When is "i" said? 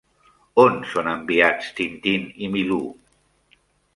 2.47-2.51